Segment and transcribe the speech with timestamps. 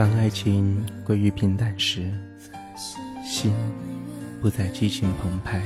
[0.00, 2.10] 当爱情归于平淡时，
[3.22, 3.52] 心
[4.40, 5.60] 不再激情澎湃；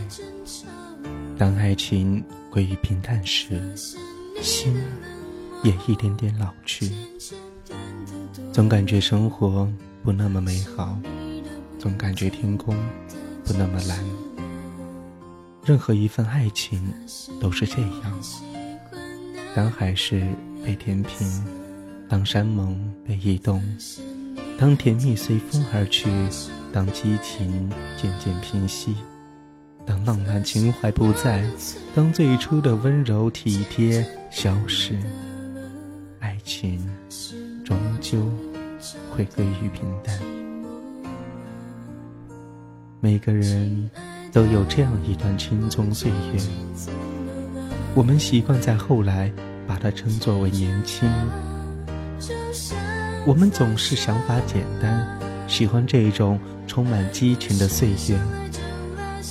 [1.39, 3.63] 当爱情归于平淡时，
[4.43, 4.75] 心
[5.63, 6.91] 也一点点老去。
[8.53, 9.71] 总感觉生活
[10.03, 10.99] 不那么美好，
[11.79, 12.77] 总感觉天空
[13.45, 13.97] 不那么蓝。
[15.65, 16.83] 任何一份爱情
[17.41, 18.21] 都是这样：
[19.55, 20.27] 当海市
[20.65, 21.47] 被填平，
[22.09, 23.63] 当山盟被移动。
[24.57, 26.09] 当甜蜜随风而去，
[26.73, 28.95] 当激情渐渐平息，
[29.85, 31.45] 当浪漫情怀不在，
[31.95, 34.97] 当最初的温柔体贴消失，
[36.21, 36.81] 爱情
[37.65, 38.31] 终究
[39.11, 40.19] 会归于平淡。
[43.01, 43.91] 每个人
[44.33, 46.41] 都有这样一段青葱岁月，
[47.95, 49.31] 我们习惯在后来
[49.67, 51.11] 把它称作为年轻。
[53.27, 55.07] 我们总是想法简单，
[55.49, 58.19] 喜欢这种充满激情的岁月。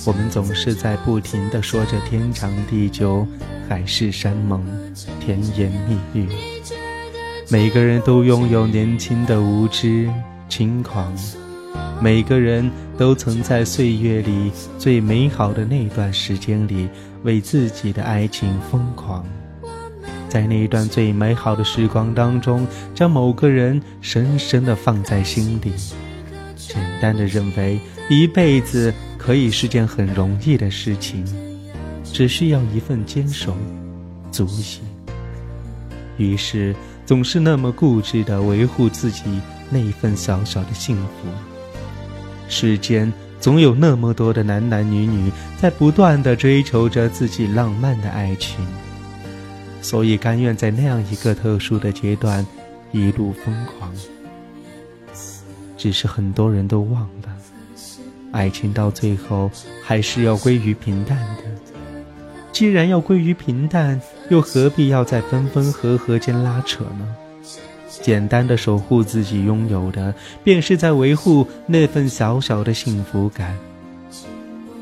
[0.04, 3.24] 我们总是在不停地说着天长地久、
[3.68, 4.66] 海誓山盟、
[5.20, 6.28] 甜言蜜语。
[7.48, 10.10] 每个人都拥有年轻的无知、
[10.48, 11.14] 轻狂，
[12.00, 16.88] 每个人都曾在岁月里最美好的那段时间里，
[17.22, 19.24] 为自己的爱情疯狂。
[20.34, 25.72] 在那一段最美好的时光当中，将某个人深深的放在心里，
[26.56, 27.78] 简单的认为
[28.10, 31.24] 一辈子可以是件很容易的事情，
[32.02, 33.56] 只需要一份坚守，
[34.32, 34.80] 足矣。
[36.16, 36.74] 于是
[37.06, 39.22] 总是那么固执的维护自己
[39.70, 41.28] 那一份小小的幸福。
[42.48, 45.30] 世间总有那么多的男男女女
[45.62, 48.58] 在不断的追求着自己浪漫的爱情。
[49.84, 52.44] 所以，甘愿在那样一个特殊的阶段，
[52.90, 53.92] 一路疯狂。
[55.76, 57.28] 只是很多人都忘了，
[58.32, 59.50] 爱情到最后
[59.84, 61.42] 还是要归于平淡的。
[62.50, 64.00] 既然要归于平淡，
[64.30, 67.06] 又何必要在分分合合间拉扯呢？
[68.00, 73.54] 简单的守护自己拥有的，便是在维护那份小小的幸福感。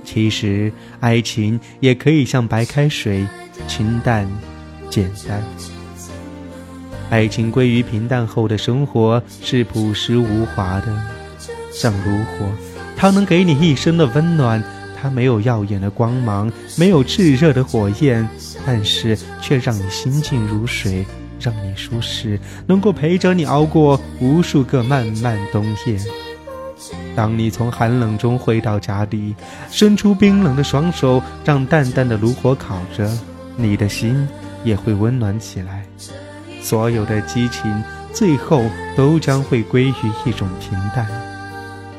[0.04, 3.26] 其实，爱情也可以像白开水，
[3.66, 4.30] 清淡。
[4.92, 5.42] 简单，
[7.08, 10.86] 爱情归于平淡后的生活是朴实无华的，
[11.72, 12.46] 像炉火，
[12.94, 14.62] 它能给你一生的温暖。
[15.00, 18.28] 它没有耀眼的光芒，没有炽热的火焰，
[18.66, 21.06] 但是却让你心静如水，
[21.40, 25.98] 让你舒适，能够陪着你熬过无数个漫漫冬夜。
[27.16, 29.34] 当你从寒冷中回到家里，
[29.70, 33.10] 伸出冰冷的双手，让淡淡的炉火烤着
[33.56, 34.28] 你的心。
[34.64, 35.84] 也会温暖起来，
[36.60, 38.64] 所有的激情最后
[38.96, 41.06] 都将会归于一种平淡。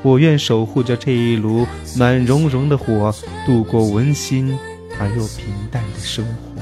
[0.01, 1.65] 我愿守护着这一炉
[1.97, 3.13] 暖融融的火，
[3.45, 4.57] 度过温馨
[4.99, 6.53] 而又平淡的生活。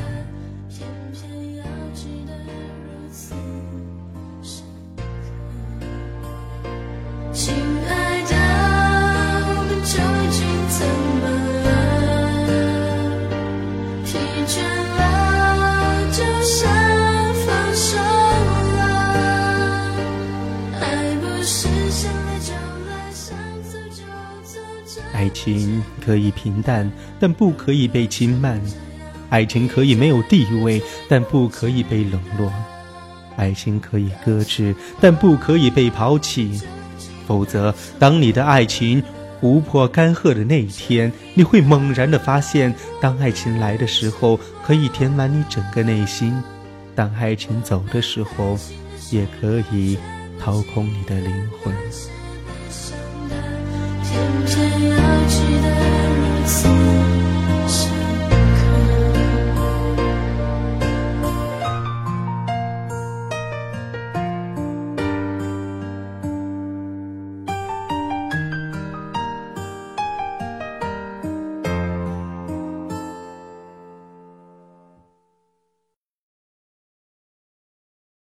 [25.13, 28.59] 爱情可以平淡，但不可以被轻慢；
[29.29, 32.49] 爱情可以没有地位，但不可以被冷落；
[33.37, 36.61] 爱情可以搁置，但不可以被抛弃。
[37.27, 39.01] 否则，当你的爱情
[39.39, 46.33] 湖泊干涸的那一天，你会猛然的发现，当爱情来的时候，可以填满你整个内心；
[46.93, 48.57] 当爱情走的时候，
[49.11, 49.97] 也可以
[50.39, 51.31] 掏空你的灵
[51.61, 51.73] 魂。